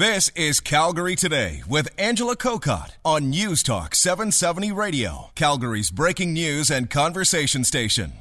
This 0.00 0.30
is 0.34 0.60
Calgary 0.60 1.14
Today 1.14 1.62
with 1.68 1.90
Angela 1.98 2.34
Kokott 2.34 2.92
on 3.04 3.28
News 3.28 3.62
Talk 3.62 3.94
770 3.94 4.72
Radio, 4.72 5.30
Calgary's 5.34 5.90
breaking 5.90 6.32
news 6.32 6.70
and 6.70 6.88
conversation 6.88 7.64
station. 7.64 8.14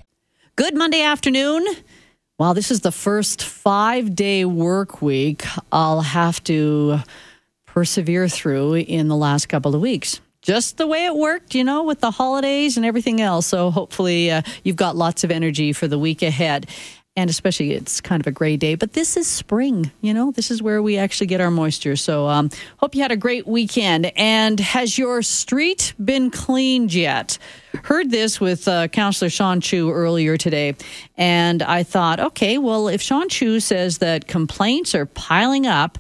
Good 0.58 0.76
Monday 0.76 1.02
afternoon. 1.02 1.66
While 2.36 2.54
this 2.54 2.70
is 2.70 2.82
the 2.82 2.92
first 2.92 3.42
five 3.42 4.14
day 4.14 4.44
work 4.44 5.02
week, 5.02 5.46
I'll 5.72 6.02
have 6.02 6.44
to 6.44 7.00
persevere 7.66 8.28
through 8.28 8.76
in 8.76 9.08
the 9.08 9.16
last 9.16 9.48
couple 9.48 9.74
of 9.74 9.80
weeks. 9.80 10.20
Just 10.42 10.76
the 10.76 10.88
way 10.88 11.06
it 11.06 11.16
worked, 11.16 11.56
you 11.56 11.64
know, 11.64 11.84
with 11.84 12.02
the 12.02 12.12
holidays 12.12 12.76
and 12.76 12.86
everything 12.86 13.22
else. 13.22 13.46
So 13.46 13.72
hopefully 13.72 14.32
uh, 14.32 14.42
you've 14.66 14.76
got 14.76 14.98
lots 14.98 15.24
of 15.24 15.32
energy 15.32 15.72
for 15.72 15.88
the 15.88 16.00
week 16.00 16.24
ahead 16.24 16.68
and 17.16 17.30
especially 17.30 17.72
it's 17.74 18.00
kind 18.00 18.22
of 18.22 18.28
a 18.28 18.32
gray 18.32 18.56
day. 18.56 18.76
But 18.76 18.94
this 18.94 19.18
is 19.18 19.28
spring, 19.28 19.92
you 20.02 20.14
know, 20.14 20.32
this 20.32 20.52
is 20.52 20.62
where 20.62 20.82
we 20.82 20.98
actually 20.98 21.28
get 21.28 21.42
our 21.42 21.52
moisture. 21.52 21.96
So, 21.96 22.28
um, 22.28 22.50
hope 22.78 22.96
you 22.96 23.02
had 23.02 23.12
a 23.12 23.18
great 23.18 23.46
weekend. 23.48 24.12
And 24.16 24.60
has 24.60 24.98
your 24.98 25.22
street 25.22 25.94
been 26.04 26.32
cleaned 26.32 26.94
yet? 26.94 27.38
Heard 27.84 28.10
this 28.10 28.40
with 28.40 28.68
uh, 28.68 28.88
Councillor 28.88 29.30
Sean 29.30 29.62
Chu 29.62 29.92
earlier 29.92 30.38
today, 30.38 30.76
and 31.18 31.62
I 31.62 31.84
thought, 31.84 32.20
okay, 32.20 32.58
well, 32.58 32.88
if 32.88 33.02
Sean 33.02 33.30
Chu 33.30 33.60
says 33.60 34.00
that 34.00 34.28
complaints 34.28 34.96
are 34.96 35.06
piling 35.06 35.68
up 35.68 35.98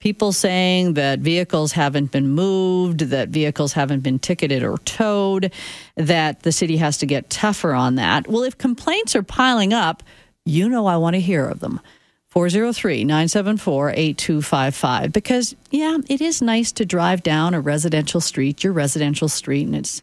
people 0.00 0.32
saying 0.32 0.94
that 0.94 1.18
vehicles 1.18 1.72
haven't 1.72 2.10
been 2.10 2.28
moved, 2.28 3.00
that 3.00 3.28
vehicles 3.28 3.74
haven't 3.74 4.00
been 4.00 4.18
ticketed 4.18 4.62
or 4.62 4.78
towed, 4.78 5.52
that 5.94 6.42
the 6.42 6.52
city 6.52 6.78
has 6.78 6.96
to 6.96 7.06
get 7.06 7.28
tougher 7.28 7.74
on 7.74 7.96
that. 7.96 8.26
Well, 8.26 8.42
if 8.42 8.56
complaints 8.56 9.14
are 9.14 9.22
piling 9.22 9.74
up, 9.74 10.02
you 10.44 10.68
know 10.68 10.86
I 10.86 10.96
want 10.96 11.14
to 11.14 11.20
hear 11.20 11.46
of 11.46 11.60
them. 11.60 11.80
403 12.28 13.04
974 13.04 13.90
8255. 13.90 15.12
Because, 15.12 15.56
yeah, 15.70 15.98
it 16.08 16.20
is 16.20 16.40
nice 16.40 16.70
to 16.72 16.86
drive 16.86 17.22
down 17.22 17.54
a 17.54 17.60
residential 17.60 18.20
street, 18.20 18.62
your 18.62 18.72
residential 18.72 19.28
street, 19.28 19.66
and 19.66 19.74
it's 19.74 20.00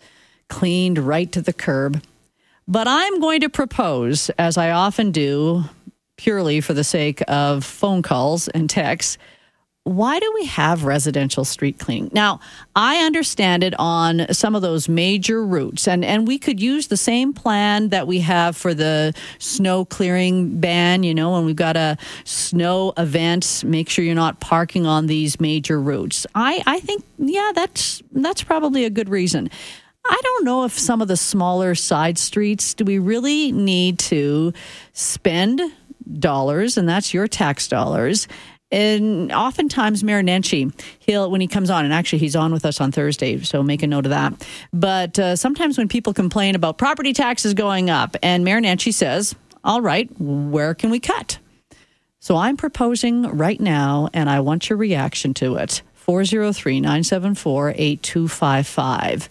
cleaned 0.50 0.98
right 0.98 1.32
to 1.32 1.42
the 1.42 1.54
curb. 1.54 2.04
But 2.68 2.88
I'm 2.88 3.22
going 3.22 3.42
to 3.42 3.50
propose, 3.50 4.30
as 4.32 4.58
I 4.58 4.72
often 4.72 5.12
do, 5.12 5.64
purely 6.18 6.60
for 6.60 6.74
the 6.74 6.84
sake 6.84 7.22
of 7.30 7.64
phone 7.64 8.02
calls 8.02 8.50
and 8.50 8.70
texts, 8.70 9.18
why 9.88 10.20
do 10.20 10.32
we 10.36 10.46
have 10.46 10.84
residential 10.84 11.46
street 11.46 11.80
cleaning? 11.80 12.10
Now, 12.14 12.42
I 12.76 13.06
understand 13.06 13.64
it 13.64 13.74
on 13.80 14.34
some 14.34 14.54
of 14.56 14.62
those 14.62 14.90
major 14.90 15.46
routes, 15.46 15.88
and, 15.88 16.04
and 16.04 16.28
we 16.28 16.38
could 16.38 16.60
use 16.60 16.88
the 16.88 16.98
same 16.98 17.32
plan 17.34 17.90
that 17.90 18.06
we 18.06 18.20
have 18.20 18.58
for 18.58 18.74
the 18.74 19.14
snow 19.40 19.86
clearing 19.86 20.60
ban, 20.60 21.04
you 21.04 21.16
know, 21.16 21.32
when 21.32 21.46
we've 21.46 21.56
got 21.56 21.78
a 21.78 21.98
snow 22.26 22.94
event, 22.98 23.64
make 23.66 23.90
sure 23.90 24.04
you're 24.04 24.14
not 24.14 24.42
parking 24.42 24.86
on 24.86 25.08
these 25.08 25.40
major 25.40 25.80
routes. 25.80 26.28
I, 26.36 26.62
I 26.66 26.80
think, 26.82 27.04
yeah, 27.18 27.52
that's 27.56 28.04
that's 28.12 28.44
probably 28.44 28.84
a 28.84 28.90
good 28.90 29.08
reason. 29.08 29.50
I 30.06 30.20
don't 30.24 30.46
know 30.46 30.64
if 30.66 30.78
some 30.78 31.02
of 31.02 31.08
the 31.08 31.18
smaller 31.18 31.76
side 31.76 32.18
streets, 32.18 32.74
do 32.74 32.86
we 32.86 33.00
really 33.00 33.52
need 33.52 34.00
to 34.00 34.54
spend 34.94 35.62
dollars, 36.20 36.78
and 36.78 36.88
that's 36.88 37.14
your 37.14 37.28
tax 37.28 37.68
dollars, 37.68 38.28
and 38.72 39.32
oftentimes 39.32 40.04
Mayor 40.04 40.22
Nenshi, 40.22 40.72
he'll 41.00 41.32
when 41.32 41.42
he 41.42 41.48
comes 41.48 41.70
on, 41.70 41.86
and 41.86 41.94
actually 41.94 42.20
he's 42.20 42.36
on 42.36 42.52
with 42.52 42.66
us 42.66 42.82
on 42.82 42.92
Thursday, 42.92 43.40
so 43.42 43.64
make 43.64 43.84
a 43.84 43.88
note 43.88 44.06
of 44.06 44.10
that. 44.10 44.48
But 44.74 45.18
uh, 45.18 45.36
sometimes 45.36 45.78
when 45.78 45.88
people 45.88 46.14
complain 46.14 46.56
about 46.56 46.78
property 46.78 47.14
taxes 47.14 47.54
going 47.54 47.90
up, 47.90 48.16
and 48.22 48.44
Mayor 48.44 48.60
Nenshi 48.60 48.94
says, 48.94 49.36
"All 49.64 49.82
right, 49.82 50.10
where 50.20 50.74
can 50.74 50.90
we 50.90 51.00
cut?" 51.00 51.40
So 52.20 52.36
I'm 52.36 52.58
proposing 52.58 53.24
right 53.24 53.60
now, 53.60 54.10
and 54.14 54.30
I 54.30 54.42
want 54.42 54.70
your 54.70 54.78
reaction 54.78 55.34
to 55.36 55.56
it. 55.56 55.82
403 55.94 56.82
974 56.82 57.70
8255. 57.78 59.30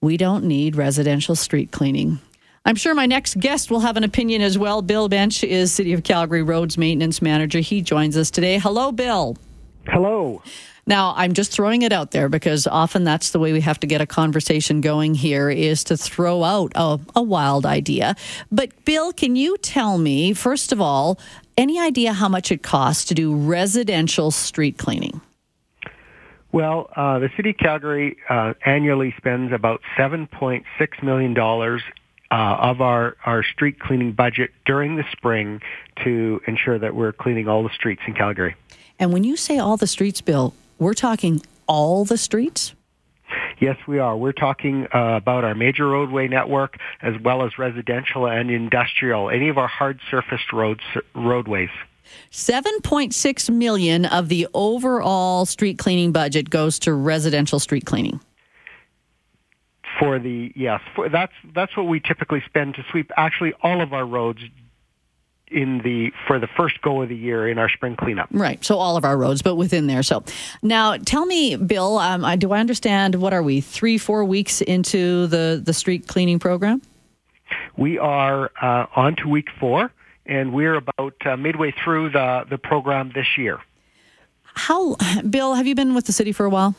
We 0.00 0.16
don't 0.16 0.44
need 0.44 0.76
residential 0.76 1.34
street 1.34 1.72
cleaning. 1.72 2.20
I'm 2.66 2.74
sure 2.74 2.96
my 2.96 3.06
next 3.06 3.38
guest 3.38 3.70
will 3.70 3.78
have 3.78 3.96
an 3.96 4.02
opinion 4.02 4.42
as 4.42 4.58
well. 4.58 4.82
Bill 4.82 5.08
Biensch 5.08 5.46
is 5.46 5.72
City 5.72 5.92
of 5.92 6.02
Calgary 6.02 6.42
Roads 6.42 6.76
Maintenance 6.76 7.22
Manager. 7.22 7.60
He 7.60 7.80
joins 7.80 8.16
us 8.16 8.28
today. 8.28 8.58
Hello, 8.58 8.90
Bill. 8.90 9.36
Hello. 9.86 10.42
Now, 10.84 11.14
I'm 11.16 11.32
just 11.32 11.52
throwing 11.52 11.82
it 11.82 11.92
out 11.92 12.10
there 12.10 12.28
because 12.28 12.66
often 12.66 13.04
that's 13.04 13.30
the 13.30 13.38
way 13.38 13.52
we 13.52 13.60
have 13.60 13.78
to 13.80 13.86
get 13.86 14.00
a 14.00 14.06
conversation 14.06 14.80
going 14.80 15.14
here 15.14 15.48
is 15.48 15.84
to 15.84 15.96
throw 15.96 16.42
out 16.42 16.72
a, 16.74 16.98
a 17.14 17.22
wild 17.22 17.66
idea. 17.66 18.16
But, 18.50 18.84
Bill, 18.84 19.12
can 19.12 19.36
you 19.36 19.56
tell 19.58 19.96
me, 19.96 20.32
first 20.32 20.72
of 20.72 20.80
all, 20.80 21.20
any 21.56 21.78
idea 21.78 22.12
how 22.14 22.28
much 22.28 22.50
it 22.50 22.64
costs 22.64 23.04
to 23.04 23.14
do 23.14 23.32
residential 23.32 24.32
street 24.32 24.76
cleaning? 24.76 25.20
Well, 26.50 26.90
uh, 26.96 27.20
the 27.20 27.30
City 27.36 27.50
of 27.50 27.58
Calgary 27.58 28.16
uh, 28.28 28.54
annually 28.64 29.14
spends 29.18 29.52
about 29.52 29.82
$7.6 29.96 30.64
million 31.04 31.34
uh, 32.30 32.56
of 32.60 32.80
our, 32.80 33.16
our 33.24 33.42
street 33.42 33.78
cleaning 33.78 34.12
budget 34.12 34.50
during 34.64 34.96
the 34.96 35.04
spring 35.12 35.60
to 36.04 36.40
ensure 36.46 36.78
that 36.78 36.94
we're 36.94 37.12
cleaning 37.12 37.48
all 37.48 37.62
the 37.62 37.70
streets 37.70 38.02
in 38.06 38.14
Calgary. 38.14 38.54
And 38.98 39.12
when 39.12 39.24
you 39.24 39.36
say 39.36 39.58
all 39.58 39.76
the 39.76 39.86
streets, 39.86 40.20
Bill, 40.20 40.54
we're 40.78 40.94
talking 40.94 41.42
all 41.66 42.04
the 42.04 42.18
streets? 42.18 42.74
Yes, 43.58 43.76
we 43.88 43.98
are. 43.98 44.16
We're 44.16 44.32
talking 44.32 44.86
uh, 44.94 45.16
about 45.16 45.44
our 45.44 45.54
major 45.54 45.88
roadway 45.88 46.28
network 46.28 46.76
as 47.02 47.14
well 47.22 47.44
as 47.44 47.58
residential 47.58 48.26
and 48.26 48.50
industrial, 48.50 49.30
any 49.30 49.48
of 49.48 49.58
our 49.58 49.66
hard 49.66 49.98
surfaced 50.10 50.52
roads, 50.52 50.82
roadways. 51.14 51.70
7.6 52.30 53.50
million 53.50 54.04
of 54.04 54.28
the 54.28 54.46
overall 54.54 55.44
street 55.44 55.78
cleaning 55.78 56.12
budget 56.12 56.50
goes 56.50 56.78
to 56.80 56.92
residential 56.92 57.58
street 57.58 57.84
cleaning 57.84 58.20
for 59.98 60.18
the 60.18 60.52
yes 60.54 60.80
for, 60.94 61.08
that's 61.08 61.32
that's 61.54 61.76
what 61.76 61.84
we 61.84 62.00
typically 62.00 62.42
spend 62.46 62.74
to 62.74 62.84
sweep 62.90 63.10
actually 63.16 63.54
all 63.62 63.80
of 63.80 63.92
our 63.92 64.04
roads 64.04 64.40
in 65.48 65.78
the 65.78 66.12
for 66.26 66.38
the 66.38 66.48
first 66.48 66.80
go 66.82 67.02
of 67.02 67.08
the 67.08 67.16
year 67.16 67.48
in 67.48 67.58
our 67.58 67.68
spring 67.68 67.96
cleanup. 67.96 68.28
Right. 68.32 68.64
So 68.64 68.78
all 68.78 68.96
of 68.96 69.04
our 69.04 69.16
roads, 69.16 69.42
but 69.42 69.54
within 69.54 69.86
there. 69.86 70.02
So 70.02 70.24
now, 70.62 70.96
tell 70.96 71.26
me, 71.26 71.56
Bill. 71.56 71.98
Um, 71.98 72.24
I, 72.24 72.36
do 72.36 72.52
I 72.52 72.60
understand? 72.60 73.14
What 73.16 73.32
are 73.32 73.42
we? 73.42 73.60
Three, 73.60 73.98
four 73.98 74.24
weeks 74.24 74.60
into 74.60 75.26
the 75.28 75.60
the 75.64 75.72
street 75.72 76.06
cleaning 76.06 76.38
program? 76.38 76.82
We 77.76 77.98
are 77.98 78.50
uh, 78.60 78.86
on 78.96 79.14
to 79.16 79.28
week 79.28 79.48
four, 79.60 79.92
and 80.24 80.52
we're 80.52 80.74
about 80.74 81.14
uh, 81.24 81.36
midway 81.36 81.72
through 81.72 82.10
the 82.10 82.44
the 82.48 82.58
program 82.58 83.12
this 83.14 83.38
year. 83.38 83.60
How, 84.42 84.96
Bill? 85.28 85.54
Have 85.54 85.66
you 85.66 85.74
been 85.74 85.94
with 85.94 86.06
the 86.06 86.12
city 86.12 86.32
for 86.32 86.46
a 86.46 86.50
while? 86.50 86.74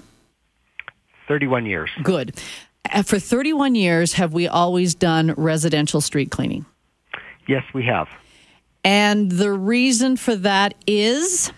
31 1.28 1.66
years. 1.66 1.90
Good. 2.02 2.40
Uh, 2.94 3.04
for 3.04 3.20
31 3.20 3.76
years, 3.76 4.14
have 4.14 4.34
we 4.34 4.48
always 4.48 4.96
done 4.96 5.34
residential 5.38 6.02
street 6.02 6.32
cleaning? 6.32 6.66
Yes, 7.48 7.64
we 7.74 7.84
have. 7.86 8.08
And 8.84 9.32
the 9.32 9.52
reason 9.52 10.18
for 10.18 10.36
that 10.36 10.76
is? 10.86 11.52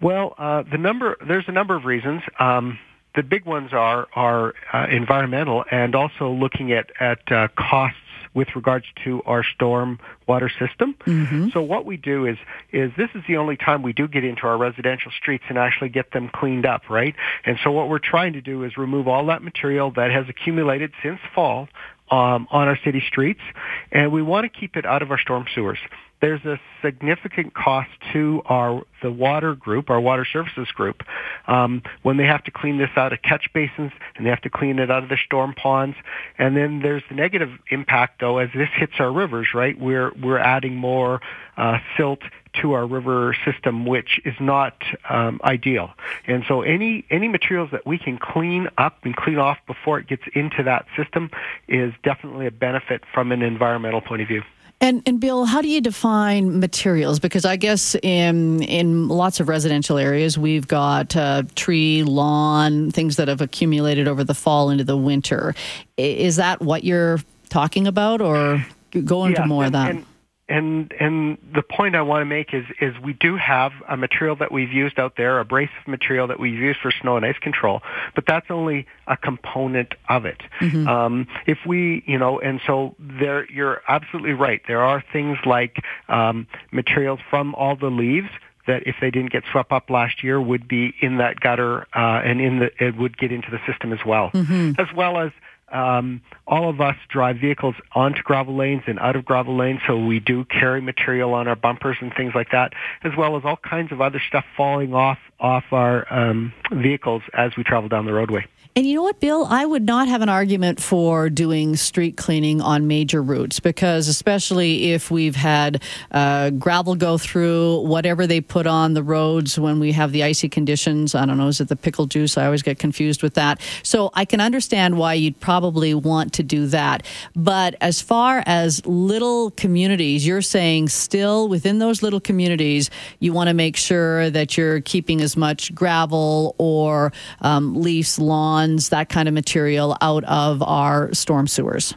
Well, 0.00 0.34
uh, 0.38 0.62
the 0.70 0.78
number 0.78 1.16
there's 1.26 1.44
a 1.48 1.52
number 1.52 1.74
of 1.74 1.84
reasons. 1.84 2.22
Um, 2.38 2.78
the 3.18 3.24
big 3.24 3.44
ones 3.44 3.72
are 3.72 4.06
are 4.14 4.54
uh, 4.72 4.86
environmental 4.88 5.64
and 5.72 5.96
also 5.96 6.30
looking 6.30 6.70
at 6.70 6.92
at 7.00 7.20
uh, 7.32 7.48
costs 7.58 7.98
with 8.32 8.54
regards 8.54 8.86
to 9.04 9.20
our 9.26 9.42
storm 9.42 9.98
water 10.28 10.48
system. 10.48 10.94
Mm-hmm. 11.04 11.48
So 11.48 11.60
what 11.60 11.84
we 11.84 11.96
do 11.96 12.26
is 12.26 12.38
is 12.70 12.92
this 12.96 13.10
is 13.16 13.24
the 13.26 13.38
only 13.38 13.56
time 13.56 13.82
we 13.82 13.92
do 13.92 14.06
get 14.06 14.22
into 14.22 14.42
our 14.42 14.56
residential 14.56 15.10
streets 15.10 15.42
and 15.48 15.58
actually 15.58 15.88
get 15.88 16.12
them 16.12 16.30
cleaned 16.32 16.64
up, 16.64 16.88
right? 16.88 17.16
And 17.44 17.58
so 17.64 17.72
what 17.72 17.88
we're 17.88 17.98
trying 17.98 18.34
to 18.34 18.40
do 18.40 18.62
is 18.62 18.76
remove 18.76 19.08
all 19.08 19.26
that 19.26 19.42
material 19.42 19.90
that 19.96 20.12
has 20.12 20.28
accumulated 20.28 20.92
since 21.02 21.18
fall 21.34 21.68
um, 22.12 22.46
on 22.52 22.68
our 22.68 22.78
city 22.84 23.02
streets, 23.04 23.42
and 23.90 24.12
we 24.12 24.22
want 24.22 24.44
to 24.44 24.60
keep 24.60 24.76
it 24.76 24.86
out 24.86 25.02
of 25.02 25.10
our 25.10 25.18
storm 25.18 25.46
sewers 25.56 25.80
there's 26.20 26.44
a 26.44 26.58
significant 26.82 27.54
cost 27.54 27.90
to 28.12 28.42
our 28.46 28.82
the 29.00 29.10
water 29.12 29.54
group, 29.54 29.90
our 29.90 30.00
water 30.00 30.26
services 30.30 30.66
group, 30.74 31.02
um, 31.46 31.82
when 32.02 32.16
they 32.16 32.24
have 32.24 32.42
to 32.42 32.50
clean 32.50 32.78
this 32.78 32.90
out 32.96 33.12
of 33.12 33.22
catch 33.22 33.48
basins 33.54 33.92
and 34.16 34.26
they 34.26 34.30
have 34.30 34.40
to 34.40 34.50
clean 34.50 34.80
it 34.80 34.90
out 34.90 35.04
of 35.04 35.08
the 35.08 35.18
storm 35.24 35.54
ponds. 35.54 35.96
And 36.36 36.56
then 36.56 36.80
there's 36.82 37.04
the 37.08 37.14
negative 37.14 37.50
impact, 37.70 38.20
though, 38.20 38.38
as 38.38 38.48
this 38.54 38.68
hits 38.76 38.94
our 38.98 39.12
rivers. 39.12 39.48
Right, 39.54 39.78
we're 39.78 40.12
we're 40.20 40.38
adding 40.38 40.74
more 40.74 41.20
uh, 41.56 41.78
silt 41.96 42.20
to 42.62 42.72
our 42.72 42.86
river 42.86 43.36
system, 43.44 43.86
which 43.86 44.20
is 44.24 44.34
not 44.40 44.74
um, 45.08 45.40
ideal. 45.44 45.90
And 46.26 46.44
so 46.48 46.62
any 46.62 47.04
any 47.10 47.28
materials 47.28 47.70
that 47.72 47.86
we 47.86 47.98
can 47.98 48.18
clean 48.18 48.68
up 48.76 48.98
and 49.04 49.14
clean 49.14 49.38
off 49.38 49.58
before 49.66 49.98
it 49.98 50.08
gets 50.08 50.22
into 50.34 50.64
that 50.64 50.86
system 50.96 51.30
is 51.68 51.92
definitely 52.02 52.46
a 52.46 52.50
benefit 52.50 53.02
from 53.14 53.32
an 53.32 53.42
environmental 53.42 54.00
point 54.00 54.22
of 54.22 54.28
view. 54.28 54.42
And 54.80 55.02
and 55.06 55.18
Bill, 55.18 55.44
how 55.44 55.60
do 55.60 55.68
you 55.68 55.80
define 55.80 56.60
materials? 56.60 57.18
Because 57.18 57.44
I 57.44 57.56
guess 57.56 57.96
in 57.96 58.62
in 58.62 59.08
lots 59.08 59.40
of 59.40 59.48
residential 59.48 59.98
areas, 59.98 60.38
we've 60.38 60.68
got 60.68 61.16
uh, 61.16 61.42
tree, 61.56 62.04
lawn, 62.04 62.92
things 62.92 63.16
that 63.16 63.26
have 63.26 63.40
accumulated 63.40 64.06
over 64.06 64.22
the 64.22 64.34
fall 64.34 64.70
into 64.70 64.84
the 64.84 64.96
winter. 64.96 65.54
Is 65.96 66.36
that 66.36 66.60
what 66.60 66.84
you're 66.84 67.18
talking 67.48 67.88
about, 67.88 68.20
or 68.20 68.64
go 69.04 69.24
into 69.24 69.40
yeah, 69.40 69.46
more 69.46 69.64
and, 69.64 69.74
of 69.74 69.80
that? 69.80 69.90
And, 69.96 70.06
and 70.48 70.92
and 70.98 71.38
the 71.54 71.62
point 71.62 71.94
I 71.94 72.02
want 72.02 72.22
to 72.22 72.24
make 72.26 72.54
is 72.54 72.64
is 72.80 72.94
we 73.02 73.12
do 73.12 73.36
have 73.36 73.72
a 73.88 73.96
material 73.96 74.36
that 74.36 74.50
we've 74.50 74.72
used 74.72 74.98
out 74.98 75.14
there, 75.16 75.38
abrasive 75.40 75.86
material 75.86 76.26
that 76.28 76.40
we've 76.40 76.58
used 76.58 76.80
for 76.80 76.90
snow 76.90 77.16
and 77.16 77.26
ice 77.26 77.38
control, 77.38 77.82
but 78.14 78.24
that's 78.26 78.50
only 78.50 78.86
a 79.06 79.16
component 79.16 79.94
of 80.08 80.24
it. 80.24 80.40
Mm-hmm. 80.60 80.88
Um, 80.88 81.26
if 81.46 81.58
we, 81.66 82.02
you 82.06 82.18
know, 82.18 82.40
and 82.40 82.60
so 82.66 82.94
there, 82.98 83.50
you're 83.50 83.82
absolutely 83.88 84.32
right. 84.32 84.62
There 84.66 84.82
are 84.82 85.04
things 85.12 85.38
like 85.44 85.82
um, 86.08 86.46
materials 86.72 87.20
from 87.30 87.54
all 87.54 87.76
the 87.76 87.90
leaves 87.90 88.28
that 88.66 88.86
if 88.86 88.96
they 89.00 89.10
didn't 89.10 89.32
get 89.32 89.42
swept 89.50 89.72
up 89.72 89.90
last 89.90 90.22
year 90.22 90.40
would 90.40 90.68
be 90.68 90.94
in 91.00 91.18
that 91.18 91.40
gutter 91.40 91.86
uh, 91.94 92.20
and 92.24 92.40
in 92.40 92.58
the 92.60 92.70
it 92.78 92.96
would 92.96 93.18
get 93.18 93.32
into 93.32 93.50
the 93.50 93.58
system 93.66 93.92
as 93.92 94.00
well, 94.06 94.30
mm-hmm. 94.30 94.72
as 94.78 94.86
well 94.94 95.18
as 95.18 95.32
um, 95.72 96.22
all 96.46 96.68
of 96.68 96.80
us 96.80 96.96
drive 97.08 97.38
vehicles 97.38 97.74
onto 97.92 98.22
gravel 98.22 98.56
lanes 98.56 98.82
and 98.86 98.98
out 98.98 99.16
of 99.16 99.24
gravel 99.24 99.56
lanes, 99.56 99.80
so 99.86 99.98
we 99.98 100.20
do 100.20 100.44
carry 100.44 100.80
material 100.80 101.34
on 101.34 101.48
our 101.48 101.56
bumpers 101.56 101.96
and 102.00 102.12
things 102.14 102.34
like 102.34 102.50
that, 102.52 102.72
as 103.02 103.12
well 103.16 103.36
as 103.36 103.44
all 103.44 103.56
kinds 103.56 103.92
of 103.92 104.00
other 104.00 104.20
stuff 104.20 104.44
falling 104.56 104.94
off 104.94 105.18
off 105.40 105.64
our 105.72 106.12
um, 106.12 106.52
vehicles 106.72 107.22
as 107.32 107.56
we 107.56 107.62
travel 107.62 107.88
down 107.88 108.06
the 108.06 108.12
roadway. 108.12 108.44
And 108.78 108.86
you 108.86 108.94
know 108.94 109.02
what, 109.02 109.18
Bill? 109.18 109.44
I 109.44 109.66
would 109.66 109.82
not 109.82 110.06
have 110.06 110.22
an 110.22 110.28
argument 110.28 110.80
for 110.80 111.28
doing 111.30 111.74
street 111.74 112.16
cleaning 112.16 112.60
on 112.60 112.86
major 112.86 113.20
routes 113.20 113.58
because, 113.58 114.06
especially 114.06 114.92
if 114.92 115.10
we've 115.10 115.34
had 115.34 115.82
uh, 116.12 116.50
gravel 116.50 116.94
go 116.94 117.18
through 117.18 117.80
whatever 117.80 118.24
they 118.24 118.40
put 118.40 118.68
on 118.68 118.94
the 118.94 119.02
roads 119.02 119.58
when 119.58 119.80
we 119.80 119.90
have 119.90 120.12
the 120.12 120.22
icy 120.22 120.48
conditions. 120.48 121.16
I 121.16 121.26
don't 121.26 121.38
know, 121.38 121.48
is 121.48 121.60
it 121.60 121.66
the 121.66 121.74
pickle 121.74 122.06
juice? 122.06 122.38
I 122.38 122.44
always 122.44 122.62
get 122.62 122.78
confused 122.78 123.20
with 123.20 123.34
that. 123.34 123.60
So 123.82 124.12
I 124.14 124.24
can 124.24 124.40
understand 124.40 124.96
why 124.96 125.14
you'd 125.14 125.40
probably 125.40 125.92
want 125.92 126.34
to 126.34 126.44
do 126.44 126.68
that. 126.68 127.04
But 127.34 127.74
as 127.80 128.00
far 128.00 128.44
as 128.46 128.86
little 128.86 129.50
communities, 129.50 130.24
you're 130.24 130.40
saying 130.40 130.90
still 130.90 131.48
within 131.48 131.80
those 131.80 132.00
little 132.00 132.20
communities, 132.20 132.90
you 133.18 133.32
want 133.32 133.48
to 133.48 133.54
make 133.54 133.76
sure 133.76 134.30
that 134.30 134.56
you're 134.56 134.80
keeping 134.82 135.20
as 135.20 135.36
much 135.36 135.74
gravel 135.74 136.54
or 136.58 137.12
um, 137.40 137.74
leaves, 137.74 138.20
lawns, 138.20 138.67
that 138.76 139.08
kind 139.08 139.28
of 139.28 139.34
material 139.34 139.96
out 140.00 140.24
of 140.24 140.62
our 140.62 141.12
storm 141.14 141.46
sewers. 141.46 141.94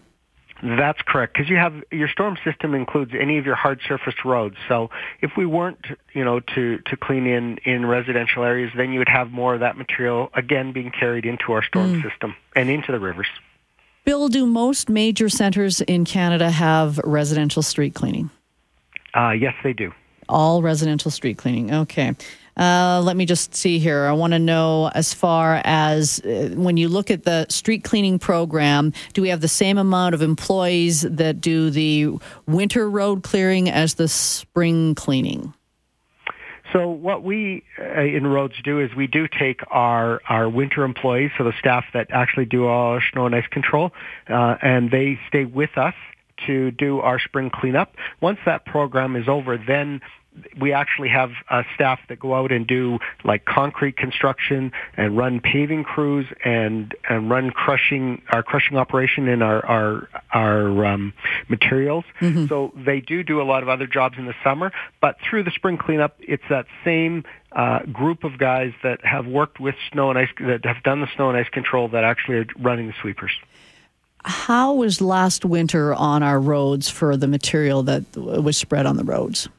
That's 0.64 1.02
correct 1.02 1.34
because 1.34 1.50
you 1.50 1.58
have 1.58 1.74
your 1.92 2.08
storm 2.08 2.38
system 2.44 2.76
includes 2.76 3.14
any 3.20 3.40
of 3.40 3.46
your 3.46 3.56
hard 3.56 3.82
surface 3.88 4.14
roads. 4.24 4.58
So 4.68 4.92
if 5.22 5.32
we 5.36 5.46
weren't, 5.46 5.84
you 6.14 6.24
know, 6.24 6.40
to 6.40 6.78
to 6.86 6.98
clean 6.98 7.26
in 7.26 7.58
in 7.66 7.86
residential 7.86 8.44
areas, 8.44 8.72
then 8.78 8.92
you 8.92 9.00
would 9.00 9.10
have 9.10 9.32
more 9.32 9.56
of 9.56 9.62
that 9.62 9.76
material 9.76 10.30
again 10.36 10.72
being 10.72 10.92
carried 10.92 11.26
into 11.26 11.52
our 11.54 11.64
storm 11.64 11.96
mm. 11.96 12.08
system 12.08 12.36
and 12.56 12.70
into 12.70 12.92
the 12.92 13.00
rivers. 13.00 13.28
Bill, 14.06 14.30
do 14.30 14.46
most 14.46 14.88
major 14.90 15.30
centers 15.30 15.82
in 15.82 16.06
Canada 16.06 16.52
have 16.52 17.00
residential 17.00 17.64
street 17.64 17.96
cleaning? 17.96 18.30
Uh, 19.16 19.32
yes, 19.32 19.54
they 19.64 19.74
do. 19.74 19.92
All 20.32 20.62
residential 20.62 21.12
street 21.12 21.38
cleaning. 21.38 21.74
Okay. 21.74 22.16
Uh, 22.58 23.02
let 23.04 23.16
me 23.16 23.26
just 23.26 23.56
see 23.56 23.80
here. 23.80 24.06
I 24.06 24.12
want 24.12 24.34
to 24.34 24.40
know 24.40 24.90
as 24.94 25.14
far 25.14 25.62
as 25.64 26.20
uh, 26.20 26.52
when 26.56 26.78
you 26.78 26.90
look 26.90 27.10
at 27.10 27.24
the 27.24 27.46
street 27.50 27.84
cleaning 27.84 28.20
program, 28.20 28.94
do 29.14 29.22
we 29.22 29.30
have 29.30 29.42
the 29.42 29.48
same 29.48 29.78
amount 29.78 30.16
of 30.16 30.22
employees 30.22 31.02
that 31.02 31.42
do 31.42 31.70
the 31.70 32.10
winter 32.48 32.90
road 32.90 33.24
clearing 33.24 33.70
as 33.70 33.96
the 33.96 34.08
spring 34.08 34.96
cleaning? 34.96 35.54
So 36.74 36.90
what 36.90 37.24
we 37.24 37.64
uh, 37.80 38.02
in 38.02 38.26
roads 38.26 38.56
do 38.64 38.80
is 38.80 38.96
we 38.96 39.08
do 39.08 39.28
take 39.28 39.62
our 39.70 40.22
our 40.30 40.48
winter 40.50 40.84
employees, 40.84 41.32
so 41.38 41.44
the 41.44 41.54
staff 41.60 41.86
that 41.94 42.12
actually 42.12 42.46
do 42.46 42.68
all 42.68 42.94
our 42.94 43.04
snow 43.12 43.26
and 43.26 43.36
ice 43.36 43.48
control, 43.48 43.92
uh, 44.30 44.56
and 44.62 44.90
they 44.90 45.20
stay 45.28 45.44
with 45.44 45.78
us 45.78 45.96
to 46.48 46.72
do 46.72 47.00
our 47.00 47.20
spring 47.20 47.50
cleanup. 47.54 47.96
Once 48.22 48.40
that 48.46 48.66
program 48.66 49.16
is 49.16 49.28
over, 49.28 49.58
then 49.58 50.02
we 50.60 50.72
actually 50.72 51.10
have 51.10 51.32
uh, 51.50 51.64
staff 51.76 52.00
that 52.08 52.20
go 52.20 52.34
out 52.34 52.52
and 52.52 52.66
do 52.66 53.00
like 53.24 53.46
concrete 53.46 53.98
construction 53.98 54.72
and 54.96 55.18
run 55.18 55.42
paving 55.42 55.84
crews 55.84 56.26
and 56.46 56.96
and 57.10 57.30
run 57.30 57.52
crushing 57.52 58.22
our 58.32 58.42
crushing 58.42 58.78
operation 58.78 59.28
in 59.28 59.42
our 59.42 59.66
our 59.66 60.10
our 60.34 60.86
um, 60.86 61.14
materials. 61.50 62.06
Mm-hmm. 62.22 62.48
So 62.48 62.74
they 62.76 63.02
do 63.02 63.24
do 63.24 63.42
a 63.42 63.44
lot 63.44 63.64
of 63.64 63.70
other 63.70 63.88
jobs 63.88 64.18
in 64.18 64.26
the 64.26 64.36
summer, 64.44 64.72
but 65.02 65.18
through 65.30 65.44
the 65.44 65.52
spring 65.52 65.78
cleanup, 65.78 66.16
it's 66.20 66.44
that 66.50 66.66
same 66.86 67.26
uh, 67.52 67.80
group 67.84 68.24
of 68.24 68.38
guys 68.38 68.72
that 68.84 69.04
have 69.04 69.28
worked 69.28 69.60
with 69.60 69.76
snow 69.92 70.10
and 70.10 70.18
ice 70.18 70.30
that 70.40 70.64
have 70.64 70.82
done 70.84 71.02
the 71.02 71.10
snow 71.16 71.30
and 71.30 71.38
ice 71.38 71.50
control 71.50 71.90
that 71.90 72.04
actually 72.04 72.38
are 72.38 72.46
running 72.58 72.88
the 72.88 72.96
sweepers. 73.02 73.32
How 74.24 74.74
was 74.74 75.02
last 75.02 75.44
winter 75.46 75.94
on 75.96 76.22
our 76.22 76.40
roads 76.40 76.90
for 76.90 77.18
the 77.18 77.28
material 77.28 77.82
that 77.84 78.16
was 78.16 78.56
spread 78.56 78.86
on 78.86 78.96
the 78.96 79.04
roads? 79.04 79.50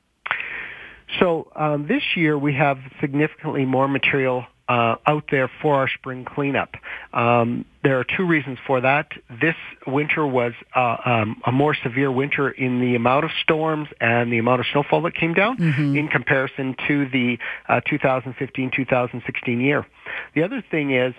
So 1.20 1.48
um, 1.54 1.86
this 1.86 2.02
year 2.16 2.38
we 2.38 2.54
have 2.54 2.78
significantly 3.00 3.64
more 3.64 3.88
material 3.88 4.46
uh, 4.68 4.96
out 5.06 5.24
there 5.30 5.50
for 5.60 5.74
our 5.74 5.88
spring 5.88 6.24
cleanup. 6.24 6.74
Um, 7.12 7.66
there 7.82 7.98
are 7.98 8.04
two 8.04 8.26
reasons 8.26 8.58
for 8.66 8.80
that. 8.80 9.08
This 9.40 9.56
winter 9.86 10.26
was 10.26 10.52
uh, 10.74 10.96
um, 11.04 11.42
a 11.44 11.52
more 11.52 11.74
severe 11.82 12.10
winter 12.10 12.48
in 12.48 12.80
the 12.80 12.94
amount 12.94 13.24
of 13.24 13.32
storms 13.42 13.88
and 14.00 14.32
the 14.32 14.38
amount 14.38 14.60
of 14.60 14.66
snowfall 14.72 15.02
that 15.02 15.14
came 15.14 15.34
down 15.34 15.58
mm-hmm. 15.58 15.96
in 15.96 16.08
comparison 16.08 16.76
to 16.88 17.08
the 17.10 17.38
uh, 17.68 17.80
2015-2016 17.90 19.60
year. 19.60 19.86
The 20.34 20.44
other 20.44 20.64
thing 20.70 20.94
is 20.94 21.12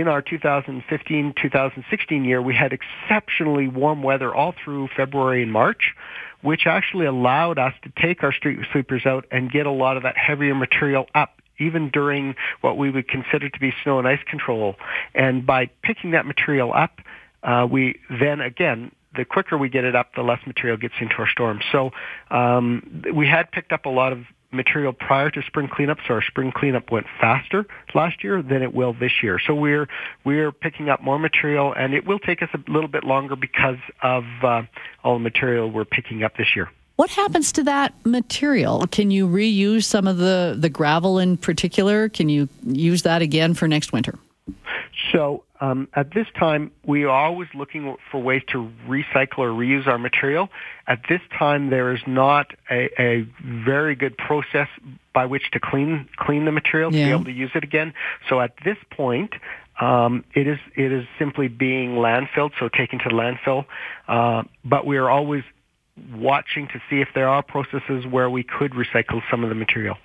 in 0.00 0.08
our 0.08 0.22
2015-2016 0.22 2.26
year, 2.26 2.42
we 2.42 2.54
had 2.54 2.72
exceptionally 2.72 3.68
warm 3.68 4.02
weather 4.02 4.34
all 4.34 4.54
through 4.64 4.88
February 4.96 5.42
and 5.42 5.52
March, 5.52 5.94
which 6.42 6.66
actually 6.66 7.06
allowed 7.06 7.58
us 7.58 7.74
to 7.82 7.92
take 8.00 8.22
our 8.22 8.32
street 8.32 8.58
sweepers 8.72 9.06
out 9.06 9.26
and 9.30 9.50
get 9.50 9.66
a 9.66 9.70
lot 9.70 9.96
of 9.96 10.02
that 10.02 10.16
heavier 10.16 10.54
material 10.54 11.06
up 11.14 11.40
even 11.58 11.88
during 11.90 12.34
what 12.62 12.76
we 12.76 12.90
would 12.90 13.06
consider 13.06 13.48
to 13.48 13.60
be 13.60 13.72
snow 13.84 14.00
and 14.00 14.08
ice 14.08 14.18
control. 14.28 14.74
And 15.14 15.46
by 15.46 15.66
picking 15.82 16.10
that 16.10 16.26
material 16.26 16.72
up, 16.74 16.98
uh, 17.44 17.68
we 17.70 18.00
then 18.10 18.40
again 18.40 18.90
the 19.16 19.24
quicker 19.24 19.56
we 19.56 19.68
get 19.68 19.84
it 19.84 19.94
up, 19.94 20.14
the 20.14 20.22
less 20.22 20.40
material 20.46 20.76
gets 20.76 20.94
into 21.00 21.14
our 21.18 21.28
storm. 21.28 21.60
So 21.70 21.90
um, 22.30 23.04
we 23.14 23.28
had 23.28 23.50
picked 23.52 23.72
up 23.72 23.86
a 23.86 23.90
lot 23.90 24.12
of 24.12 24.24
material 24.54 24.92
prior 24.92 25.30
to 25.30 25.42
spring 25.42 25.68
cleanup, 25.68 25.98
so 26.06 26.14
our 26.14 26.22
spring 26.22 26.52
cleanup 26.54 26.90
went 26.90 27.06
faster 27.20 27.66
last 27.94 28.24
year 28.24 28.42
than 28.42 28.62
it 28.62 28.74
will 28.74 28.92
this 28.92 29.22
year. 29.22 29.38
So 29.46 29.54
we're 29.54 29.88
we're 30.24 30.52
picking 30.52 30.88
up 30.88 31.02
more 31.02 31.18
material, 31.18 31.74
and 31.76 31.94
it 31.94 32.06
will 32.06 32.18
take 32.18 32.42
us 32.42 32.48
a 32.54 32.70
little 32.70 32.88
bit 32.88 33.04
longer 33.04 33.36
because 33.36 33.78
of 34.02 34.24
uh, 34.42 34.62
all 35.02 35.14
the 35.14 35.22
material 35.22 35.70
we're 35.70 35.84
picking 35.84 36.22
up 36.22 36.36
this 36.36 36.56
year. 36.56 36.70
What 36.96 37.10
happens 37.10 37.52
to 37.52 37.64
that 37.64 37.92
material? 38.04 38.86
Can 38.86 39.10
you 39.10 39.26
reuse 39.26 39.84
some 39.84 40.06
of 40.06 40.18
the, 40.18 40.56
the 40.56 40.68
gravel 40.68 41.18
in 41.18 41.36
particular? 41.36 42.08
Can 42.08 42.28
you 42.28 42.48
use 42.64 43.02
that 43.02 43.20
again 43.20 43.54
for 43.54 43.66
next 43.66 43.92
winter? 43.92 44.16
So 45.12 45.43
um, 45.60 45.88
at 45.94 46.12
this 46.12 46.26
time, 46.38 46.72
we 46.84 47.04
are 47.04 47.10
always 47.10 47.48
looking 47.54 47.96
for 48.10 48.20
ways 48.20 48.42
to 48.48 48.70
recycle 48.88 49.38
or 49.38 49.50
reuse 49.50 49.86
our 49.86 49.98
material. 49.98 50.48
At 50.86 51.02
this 51.08 51.20
time, 51.38 51.70
there 51.70 51.94
is 51.94 52.00
not 52.06 52.48
a, 52.70 52.90
a 52.98 53.26
very 53.64 53.94
good 53.94 54.16
process 54.18 54.68
by 55.12 55.26
which 55.26 55.50
to 55.52 55.60
clean 55.60 56.08
clean 56.16 56.44
the 56.44 56.52
material 56.52 56.90
to 56.90 56.96
be 56.96 57.10
able 57.10 57.24
to 57.24 57.32
use 57.32 57.52
it 57.54 57.62
again. 57.62 57.94
So 58.28 58.40
at 58.40 58.54
this 58.64 58.76
point, 58.90 59.32
um, 59.80 60.24
it 60.34 60.48
is 60.48 60.58
it 60.76 60.92
is 60.92 61.06
simply 61.18 61.46
being 61.46 61.90
landfilled, 61.92 62.50
so 62.58 62.68
taken 62.68 62.98
to 62.98 63.08
the 63.08 63.14
landfill. 63.14 63.66
Uh, 64.08 64.42
but 64.64 64.84
we 64.84 64.96
are 64.96 65.08
always 65.08 65.44
watching 66.14 66.68
to 66.68 66.80
see 66.90 67.00
if 67.00 67.08
there 67.14 67.28
are 67.28 67.42
processes 67.42 68.06
where 68.06 68.28
we 68.28 68.42
could 68.42 68.72
recycle 68.72 69.22
some 69.30 69.42
of 69.42 69.48
the 69.48 69.54
material. 69.54 69.96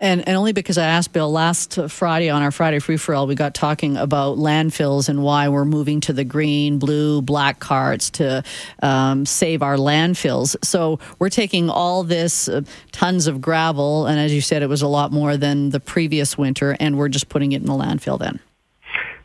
And, 0.00 0.26
and 0.26 0.36
only 0.36 0.52
because 0.52 0.78
I 0.78 0.86
asked 0.86 1.12
Bill 1.12 1.30
last 1.30 1.78
Friday 1.88 2.30
on 2.30 2.42
our 2.42 2.50
Friday 2.50 2.78
Free 2.78 2.96
for 2.96 3.14
All, 3.14 3.26
we 3.26 3.34
got 3.34 3.54
talking 3.54 3.96
about 3.96 4.38
landfills 4.38 5.08
and 5.08 5.22
why 5.22 5.48
we're 5.48 5.64
moving 5.64 6.00
to 6.02 6.12
the 6.12 6.24
green, 6.24 6.78
blue, 6.78 7.22
black 7.22 7.60
carts 7.60 8.10
to 8.10 8.42
um, 8.82 9.24
save 9.26 9.62
our 9.62 9.76
landfills. 9.76 10.56
So 10.64 10.98
we're 11.18 11.28
taking 11.28 11.70
all 11.70 12.02
this 12.04 12.48
uh, 12.48 12.62
tons 12.92 13.26
of 13.26 13.40
gravel, 13.40 14.06
and 14.06 14.18
as 14.18 14.32
you 14.32 14.40
said, 14.40 14.62
it 14.62 14.68
was 14.68 14.82
a 14.82 14.88
lot 14.88 15.12
more 15.12 15.36
than 15.36 15.70
the 15.70 15.80
previous 15.80 16.36
winter, 16.36 16.76
and 16.80 16.98
we're 16.98 17.08
just 17.08 17.28
putting 17.28 17.52
it 17.52 17.60
in 17.60 17.66
the 17.66 17.72
landfill 17.72 18.18
then. 18.18 18.40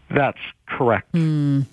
That's 0.10 0.40
correct. 0.68 1.12
Mm. 1.14 1.66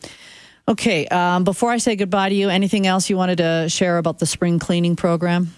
Okay. 0.68 1.06
Um, 1.08 1.44
before 1.44 1.70
I 1.70 1.78
say 1.78 1.96
goodbye 1.96 2.28
to 2.28 2.34
you, 2.34 2.48
anything 2.48 2.86
else 2.86 3.08
you 3.08 3.16
wanted 3.16 3.38
to 3.38 3.68
share 3.68 3.98
about 3.98 4.18
the 4.18 4.26
spring 4.26 4.58
cleaning 4.58 4.96
program? 4.96 5.52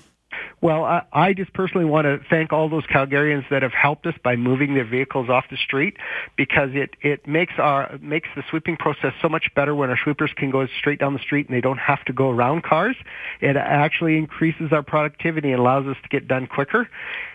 Well, 0.60 0.84
I, 0.84 1.02
I 1.12 1.32
just 1.34 1.52
personally 1.52 1.84
want 1.84 2.06
to 2.06 2.18
thank 2.28 2.52
all 2.52 2.68
those 2.68 2.84
Calgarians 2.86 3.48
that 3.50 3.62
have 3.62 3.72
helped 3.72 4.06
us 4.06 4.14
by 4.22 4.34
moving 4.34 4.74
their 4.74 4.84
vehicles 4.84 5.28
off 5.28 5.44
the 5.50 5.56
street 5.56 5.96
because 6.36 6.70
it, 6.74 6.90
it 7.00 7.26
makes 7.28 7.54
our 7.58 7.96
makes 8.00 8.28
the 8.34 8.42
sweeping 8.50 8.76
process 8.76 9.12
so 9.22 9.28
much 9.28 9.50
better 9.54 9.74
when 9.74 9.88
our 9.88 9.98
sweepers 10.02 10.32
can 10.36 10.50
go 10.50 10.66
straight 10.78 10.98
down 10.98 11.12
the 11.12 11.20
street 11.20 11.48
and 11.48 11.56
they 11.56 11.60
don't 11.60 11.78
have 11.78 12.04
to 12.06 12.12
go 12.12 12.28
around 12.30 12.64
cars. 12.64 12.96
It 13.40 13.56
actually 13.56 14.18
increases 14.18 14.72
our 14.72 14.82
productivity 14.82 15.52
and 15.52 15.60
allows 15.60 15.86
us 15.86 15.96
to 16.02 16.08
get 16.08 16.26
done 16.26 16.48
quicker. 16.48 16.88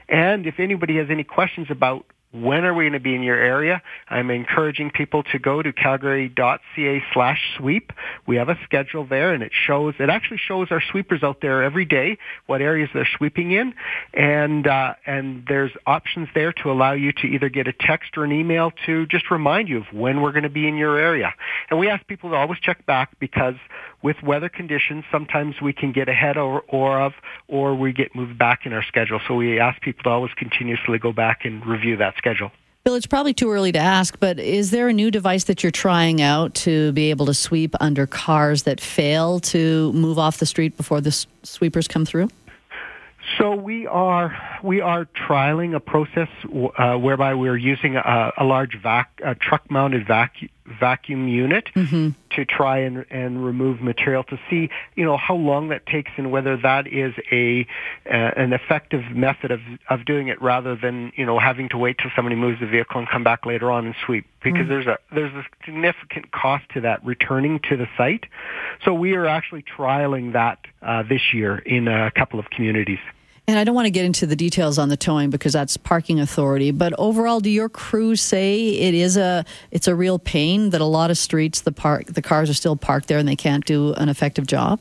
And 0.09 0.45
if 0.45 0.59
anybody 0.59 0.97
has 0.97 1.07
any 1.09 1.23
questions 1.23 1.67
about 1.69 2.05
when 2.33 2.65
are 2.65 2.73
we 2.73 2.85
going 2.85 2.93
to 2.93 2.99
be 2.99 3.13
in 3.13 3.21
your 3.21 3.37
area? 3.37 3.81
I'm 4.09 4.31
encouraging 4.31 4.89
people 4.91 5.21
to 5.31 5.39
go 5.39 5.61
to 5.61 5.71
calgary.ca 5.71 7.03
slash 7.13 7.39
sweep. 7.57 7.93
We 8.25 8.37
have 8.37 8.49
a 8.49 8.57
schedule 8.63 9.05
there 9.05 9.33
and 9.33 9.43
it 9.43 9.51
shows, 9.67 9.93
it 9.99 10.09
actually 10.09 10.39
shows 10.45 10.69
our 10.71 10.81
sweepers 10.91 11.21
out 11.21 11.41
there 11.41 11.63
every 11.63 11.85
day, 11.85 12.17
what 12.47 12.61
areas 12.61 12.89
they're 12.93 13.07
sweeping 13.17 13.51
in. 13.51 13.75
And, 14.13 14.65
uh, 14.65 14.95
and 15.05 15.45
there's 15.47 15.71
options 15.85 16.27
there 16.33 16.53
to 16.63 16.71
allow 16.71 16.93
you 16.93 17.13
to 17.13 17.27
either 17.27 17.49
get 17.49 17.67
a 17.67 17.73
text 17.73 18.17
or 18.17 18.23
an 18.23 18.31
email 18.31 18.71
to 18.87 19.05
just 19.05 19.29
remind 19.29 19.69
you 19.69 19.77
of 19.77 19.85
when 19.93 20.21
we're 20.21 20.31
going 20.31 20.43
to 20.43 20.49
be 20.49 20.67
in 20.67 20.75
your 20.75 20.97
area. 20.97 21.33
And 21.69 21.79
we 21.79 21.87
ask 21.87 22.05
people 22.07 22.31
to 22.31 22.35
always 22.35 22.59
check 22.59 22.85
back 22.87 23.19
because 23.19 23.55
with 24.03 24.21
weather 24.21 24.49
conditions, 24.49 25.05
sometimes 25.11 25.61
we 25.61 25.73
can 25.73 25.93
get 25.93 26.09
ahead 26.09 26.37
or, 26.37 26.63
or 26.67 27.01
of, 27.01 27.13
or 27.47 27.73
we 27.73 27.93
get 27.93 28.13
moved 28.13 28.37
back 28.37 28.65
in 28.65 28.73
our 28.73 28.83
schedule. 28.83 29.19
So 29.27 29.33
we 29.33 29.59
ask 29.59 29.81
people 29.81 30.03
to 30.03 30.09
always 30.09 30.33
continuously 30.33 30.99
go 30.99 31.13
back 31.13 31.45
and 31.45 31.65
review 31.65 31.97
that 31.97 32.15
schedule. 32.17 32.51
Bill, 32.83 32.95
it's 32.95 33.07
probably 33.07 33.33
too 33.33 33.49
early 33.49 33.71
to 33.71 33.79
ask, 33.79 34.19
but 34.19 34.39
is 34.39 34.71
there 34.71 34.89
a 34.89 34.93
new 34.93 35.09
device 35.09 35.45
that 35.45 35.63
you're 35.63 35.71
trying 35.71 36.21
out 36.21 36.53
to 36.55 36.91
be 36.91 37.11
able 37.11 37.25
to 37.27 37.33
sweep 37.33 37.73
under 37.79 38.05
cars 38.05 38.63
that 38.63 38.81
fail 38.81 39.39
to 39.39 39.93
move 39.93 40.19
off 40.19 40.39
the 40.39 40.45
street 40.45 40.75
before 40.75 40.99
the 40.99 41.25
sweepers 41.43 41.87
come 41.87 42.05
through? 42.05 42.27
So 43.37 43.55
we 43.55 43.87
are 43.87 44.35
we 44.63 44.81
are 44.81 45.05
trialing 45.05 45.73
a 45.73 45.79
process 45.79 46.27
uh, 46.77 46.97
whereby 46.97 47.35
we're 47.35 47.55
using 47.55 47.95
a, 47.95 48.33
a 48.37 48.43
large 48.43 48.77
vac, 48.81 49.21
a 49.23 49.33
truck-mounted 49.33 50.05
vacuum 50.05 50.49
vacuum 50.79 51.27
unit 51.27 51.69
mm-hmm. 51.75 52.09
to 52.35 52.45
try 52.45 52.79
and, 52.79 53.05
and 53.09 53.43
remove 53.45 53.81
material 53.81 54.23
to 54.23 54.39
see 54.49 54.69
you 54.95 55.05
know 55.05 55.17
how 55.17 55.35
long 55.35 55.69
that 55.69 55.85
takes 55.85 56.11
and 56.17 56.31
whether 56.31 56.57
that 56.57 56.87
is 56.87 57.13
a 57.31 57.67
uh, 58.09 58.31
an 58.37 58.53
effective 58.53 59.01
method 59.13 59.51
of 59.51 59.59
of 59.89 60.05
doing 60.05 60.27
it 60.27 60.41
rather 60.41 60.75
than 60.75 61.11
you 61.15 61.25
know 61.25 61.39
having 61.39 61.69
to 61.69 61.77
wait 61.77 61.97
till 62.01 62.11
somebody 62.15 62.35
moves 62.35 62.59
the 62.59 62.67
vehicle 62.67 62.99
and 62.99 63.09
come 63.09 63.23
back 63.23 63.45
later 63.45 63.71
on 63.71 63.85
and 63.85 63.95
sweep 64.05 64.25
because 64.43 64.61
mm-hmm. 64.61 64.69
there's 64.69 64.87
a 64.87 64.97
there's 65.13 65.33
a 65.33 65.43
significant 65.65 66.31
cost 66.31 66.63
to 66.73 66.81
that 66.81 67.03
returning 67.05 67.59
to 67.69 67.75
the 67.75 67.87
site 67.97 68.25
so 68.85 68.93
we 68.93 69.13
are 69.13 69.25
actually 69.25 69.63
trialing 69.63 70.33
that 70.33 70.59
uh, 70.81 71.03
this 71.03 71.33
year 71.33 71.57
in 71.57 71.87
a 71.87 72.11
couple 72.11 72.39
of 72.39 72.49
communities. 72.49 72.99
And 73.45 73.59
I 73.59 73.65
don't 73.65 73.75
want 73.75 73.87
to 73.87 73.91
get 73.91 74.05
into 74.05 74.25
the 74.25 74.37
details 74.37 74.77
on 74.77 74.87
the 74.87 74.95
towing 74.95 75.29
because 75.29 75.51
that's 75.51 75.75
parking 75.75 76.19
authority. 76.19 76.71
But 76.71 76.93
overall, 76.97 77.41
do 77.41 77.49
your 77.49 77.67
crews 77.67 78.21
say 78.21 78.69
it 78.69 78.93
is 78.93 79.17
a 79.17 79.43
it's 79.69 79.87
a 79.87 79.95
real 79.95 80.17
pain 80.17 80.69
that 80.69 80.79
a 80.79 80.85
lot 80.85 81.11
of 81.11 81.17
streets 81.17 81.61
the 81.61 81.73
park 81.73 82.05
the 82.05 82.21
cars 82.21 82.49
are 82.49 82.53
still 82.53 82.77
parked 82.77 83.09
there 83.09 83.17
and 83.17 83.27
they 83.27 83.35
can't 83.35 83.65
do 83.65 83.93
an 83.95 84.07
effective 84.07 84.47
job? 84.47 84.79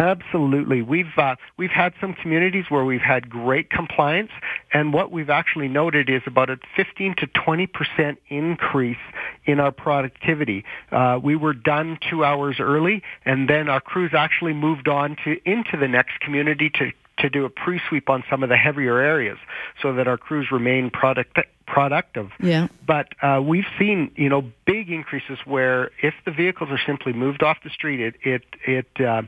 Absolutely. 0.00 0.80
We've 0.80 1.18
uh, 1.18 1.36
we've 1.58 1.70
had 1.70 1.92
some 2.00 2.14
communities 2.14 2.64
where 2.70 2.86
we've 2.86 3.02
had 3.02 3.28
great 3.28 3.68
compliance, 3.68 4.30
and 4.72 4.94
what 4.94 5.10
we've 5.10 5.28
actually 5.28 5.68
noted 5.68 6.08
is 6.08 6.22
about 6.26 6.48
a 6.48 6.58
15 6.74 7.16
to 7.16 7.26
20 7.26 7.66
percent 7.66 8.18
increase 8.28 8.96
in 9.44 9.60
our 9.60 9.72
productivity. 9.72 10.64
Uh, 10.90 11.20
we 11.22 11.36
were 11.36 11.52
done 11.52 11.98
two 12.08 12.24
hours 12.24 12.60
early, 12.60 13.02
and 13.26 13.46
then 13.46 13.68
our 13.68 13.80
crews 13.80 14.12
actually 14.14 14.54
moved 14.54 14.88
on 14.88 15.16
to 15.24 15.38
into 15.44 15.76
the 15.76 15.88
next 15.88 16.18
community 16.20 16.70
to 16.70 16.92
to 17.20 17.30
do 17.30 17.44
a 17.44 17.50
pre-sweep 17.50 18.08
on 18.08 18.24
some 18.30 18.42
of 18.42 18.48
the 18.48 18.56
heavier 18.56 18.98
areas 18.98 19.38
so 19.82 19.94
that 19.94 20.08
our 20.08 20.18
crews 20.18 20.48
remain 20.50 20.90
product 20.90 21.38
productive. 21.66 22.30
Yeah. 22.40 22.68
But 22.86 23.08
uh, 23.22 23.40
we've 23.42 23.66
seen, 23.78 24.10
you 24.16 24.28
know, 24.28 24.42
big 24.66 24.90
increases 24.90 25.38
where 25.44 25.90
if 26.02 26.14
the 26.24 26.32
vehicles 26.32 26.70
are 26.70 26.80
simply 26.84 27.12
moved 27.12 27.42
off 27.42 27.58
the 27.62 27.70
street, 27.70 28.00
it 28.00 28.14
it 28.22 28.42
it 28.66 29.04
uh, 29.04 29.22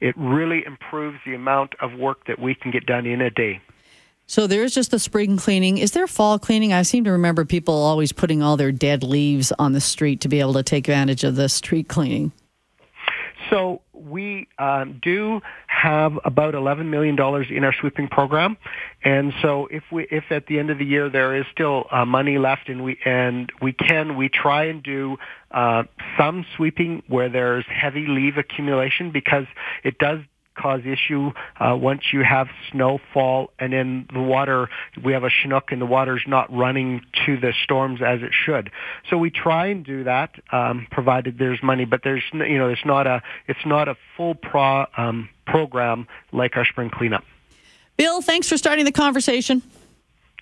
it 0.00 0.16
really 0.16 0.64
improves 0.64 1.18
the 1.26 1.34
amount 1.34 1.74
of 1.80 1.92
work 1.94 2.26
that 2.26 2.38
we 2.38 2.54
can 2.54 2.70
get 2.70 2.86
done 2.86 3.06
in 3.06 3.20
a 3.20 3.30
day. 3.30 3.60
So 4.26 4.46
there's 4.46 4.74
just 4.74 4.90
the 4.90 4.98
spring 4.98 5.36
cleaning. 5.36 5.78
Is 5.78 5.90
there 5.90 6.06
fall 6.06 6.38
cleaning? 6.38 6.72
I 6.72 6.82
seem 6.82 7.04
to 7.04 7.12
remember 7.12 7.44
people 7.44 7.74
always 7.74 8.12
putting 8.12 8.42
all 8.42 8.56
their 8.56 8.72
dead 8.72 9.02
leaves 9.02 9.52
on 9.58 9.72
the 9.72 9.80
street 9.80 10.22
to 10.22 10.28
be 10.28 10.40
able 10.40 10.54
to 10.54 10.62
take 10.62 10.88
advantage 10.88 11.24
of 11.24 11.36
the 11.36 11.48
street 11.48 11.88
cleaning. 11.88 12.32
So 13.50 13.82
we 14.08 14.48
um, 14.58 15.00
do 15.02 15.40
have 15.66 16.12
about 16.24 16.54
$11 16.54 16.86
million 16.86 17.14
in 17.50 17.64
our 17.64 17.74
sweeping 17.80 18.08
program. 18.08 18.56
And 19.04 19.32
so 19.42 19.66
if 19.70 19.82
we, 19.90 20.06
if 20.10 20.24
at 20.30 20.46
the 20.46 20.58
end 20.58 20.70
of 20.70 20.78
the 20.78 20.84
year 20.84 21.08
there 21.08 21.36
is 21.36 21.44
still 21.52 21.84
uh, 21.90 22.04
money 22.04 22.38
left 22.38 22.68
and 22.68 22.84
we, 22.84 22.98
and 23.04 23.50
we 23.60 23.72
can, 23.72 24.16
we 24.16 24.28
try 24.28 24.64
and 24.64 24.82
do 24.82 25.16
uh, 25.50 25.84
some 26.18 26.46
sweeping 26.56 27.02
where 27.08 27.28
there's 27.28 27.64
heavy 27.68 28.06
leave 28.08 28.36
accumulation 28.38 29.10
because 29.12 29.44
it 29.84 29.98
does 29.98 30.20
cause 30.54 30.80
issue 30.84 31.30
uh, 31.58 31.76
once 31.76 32.12
you 32.12 32.22
have 32.22 32.48
snowfall 32.70 33.50
and 33.58 33.72
then 33.72 34.06
the 34.12 34.20
water 34.20 34.68
we 35.02 35.12
have 35.12 35.24
a 35.24 35.30
chinook 35.30 35.72
and 35.72 35.80
the 35.80 35.86
water's 35.86 36.22
not 36.26 36.52
running 36.54 37.02
to 37.26 37.38
the 37.38 37.52
storms 37.64 38.00
as 38.02 38.22
it 38.22 38.32
should. 38.32 38.70
So 39.08 39.18
we 39.18 39.30
try 39.30 39.66
and 39.66 39.84
do 39.84 40.04
that 40.04 40.34
um, 40.52 40.86
provided 40.90 41.38
there's 41.38 41.62
money 41.62 41.84
but 41.84 42.02
there's 42.04 42.22
you 42.32 42.58
know 42.58 42.68
it's 42.68 42.84
not 42.84 43.06
a 43.06 43.22
it's 43.48 43.64
not 43.66 43.88
a 43.88 43.96
full 44.16 44.34
pro 44.34 44.86
um, 44.96 45.28
program 45.46 46.06
like 46.32 46.56
our 46.56 46.64
spring 46.64 46.90
cleanup. 46.90 47.24
Bill 47.96 48.22
thanks 48.22 48.48
for 48.48 48.56
starting 48.56 48.84
the 48.84 48.92
conversation. 48.92 49.62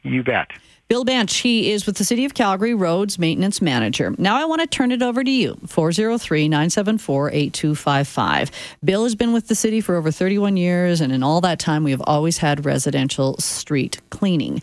You 0.02 0.22
bet 0.22 0.50
Bill 0.90 1.04
Biensch, 1.04 1.42
he 1.42 1.70
is 1.70 1.86
with 1.86 1.98
the 1.98 2.04
City 2.04 2.24
of 2.24 2.34
Calgary 2.34 2.74
Roads 2.74 3.16
Maintenance 3.16 3.62
Manager. 3.62 4.12
Now 4.18 4.36
I 4.42 4.44
want 4.44 4.60
to 4.60 4.66
turn 4.66 4.90
it 4.90 5.02
over 5.02 5.22
to 5.22 5.30
you, 5.30 5.56
403 5.68 6.48
974 6.48 7.30
8255. 7.30 8.50
Bill 8.82 9.04
has 9.04 9.14
been 9.14 9.32
with 9.32 9.46
the 9.46 9.54
city 9.54 9.80
for 9.80 9.94
over 9.94 10.10
31 10.10 10.56
years, 10.56 11.00
and 11.00 11.12
in 11.12 11.22
all 11.22 11.40
that 11.42 11.60
time, 11.60 11.84
we 11.84 11.92
have 11.92 12.02
always 12.08 12.38
had 12.38 12.64
residential 12.64 13.36
street 13.38 14.00
cleaning. 14.10 14.62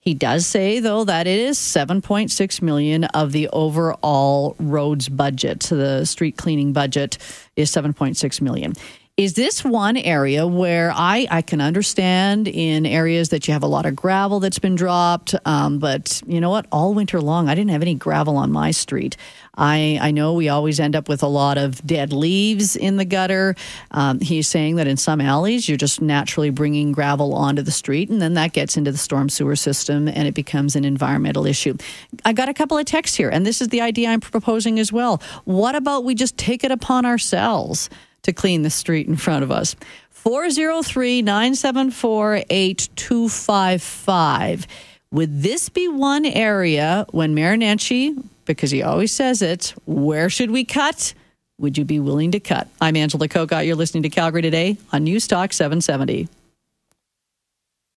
He 0.00 0.12
does 0.12 0.44
say 0.44 0.80
though 0.80 1.04
that 1.04 1.28
it 1.28 1.38
is 1.38 1.56
7.6 1.56 2.62
million 2.62 3.04
of 3.04 3.30
the 3.30 3.48
overall 3.50 4.56
roads 4.58 5.08
budget. 5.08 5.62
So 5.62 5.76
the 5.76 6.04
street 6.04 6.36
cleaning 6.36 6.72
budget 6.72 7.16
is 7.54 7.70
7.6 7.70 8.40
million. 8.40 8.72
Is 9.20 9.34
this 9.34 9.62
one 9.62 9.98
area 9.98 10.46
where 10.46 10.90
I, 10.96 11.26
I 11.30 11.42
can 11.42 11.60
understand 11.60 12.48
in 12.48 12.86
areas 12.86 13.28
that 13.28 13.46
you 13.46 13.52
have 13.52 13.62
a 13.62 13.66
lot 13.66 13.84
of 13.84 13.94
gravel 13.94 14.40
that's 14.40 14.58
been 14.58 14.76
dropped, 14.76 15.34
um, 15.44 15.78
but 15.78 16.22
you 16.26 16.40
know 16.40 16.48
what? 16.48 16.64
All 16.72 16.94
winter 16.94 17.20
long, 17.20 17.46
I 17.46 17.54
didn't 17.54 17.68
have 17.68 17.82
any 17.82 17.94
gravel 17.94 18.38
on 18.38 18.50
my 18.50 18.70
street. 18.70 19.18
I, 19.54 19.98
I 20.00 20.10
know 20.10 20.32
we 20.32 20.48
always 20.48 20.80
end 20.80 20.96
up 20.96 21.06
with 21.06 21.22
a 21.22 21.26
lot 21.26 21.58
of 21.58 21.86
dead 21.86 22.14
leaves 22.14 22.76
in 22.76 22.96
the 22.96 23.04
gutter. 23.04 23.56
Um, 23.90 24.20
he's 24.20 24.48
saying 24.48 24.76
that 24.76 24.86
in 24.86 24.96
some 24.96 25.20
alleys, 25.20 25.68
you're 25.68 25.76
just 25.76 26.00
naturally 26.00 26.48
bringing 26.48 26.90
gravel 26.92 27.34
onto 27.34 27.60
the 27.60 27.70
street, 27.70 28.08
and 28.08 28.22
then 28.22 28.32
that 28.34 28.54
gets 28.54 28.78
into 28.78 28.90
the 28.90 28.96
storm 28.96 29.28
sewer 29.28 29.54
system 29.54 30.08
and 30.08 30.28
it 30.28 30.34
becomes 30.34 30.76
an 30.76 30.86
environmental 30.86 31.44
issue. 31.44 31.76
I 32.24 32.32
got 32.32 32.48
a 32.48 32.54
couple 32.54 32.78
of 32.78 32.86
texts 32.86 33.18
here, 33.18 33.28
and 33.28 33.44
this 33.44 33.60
is 33.60 33.68
the 33.68 33.82
idea 33.82 34.08
I'm 34.08 34.20
proposing 34.20 34.78
as 34.78 34.90
well. 34.90 35.20
What 35.44 35.74
about 35.74 36.04
we 36.04 36.14
just 36.14 36.38
take 36.38 36.64
it 36.64 36.70
upon 36.70 37.04
ourselves? 37.04 37.90
To 38.22 38.32
clean 38.32 38.62
the 38.62 38.70
street 38.70 39.06
in 39.06 39.16
front 39.16 39.44
of 39.44 39.50
us. 39.50 39.76
403 40.10 41.22
974 41.22 42.42
8255. 42.50 44.66
Would 45.12 45.42
this 45.42 45.68
be 45.68 45.88
one 45.88 46.24
area 46.24 47.06
when 47.10 47.34
Nenshi, 47.34 48.22
because 48.44 48.70
he 48.70 48.82
always 48.82 49.12
says 49.12 49.42
it, 49.42 49.74
where 49.86 50.30
should 50.30 50.50
we 50.50 50.64
cut? 50.64 51.14
Would 51.58 51.76
you 51.76 51.84
be 51.84 52.00
willing 52.00 52.30
to 52.32 52.40
cut? 52.40 52.68
I'm 52.80 52.96
Angela 52.96 53.28
Kokott. 53.28 53.66
You're 53.66 53.76
listening 53.76 54.04
to 54.04 54.08
Calgary 54.08 54.42
Today 54.42 54.78
on 54.92 55.04
News 55.04 55.26
Talk 55.26 55.52
770. 55.52 56.28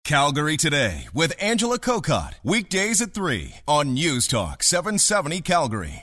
Calgary 0.04 0.56
Today 0.56 1.06
with 1.12 1.34
Angela 1.40 1.78
Kokott. 1.78 2.34
Weekdays 2.42 3.02
at 3.02 3.12
3 3.12 3.54
on 3.68 3.94
News 3.94 4.26
Talk 4.26 4.62
770 4.62 5.40
Calgary. 5.42 5.94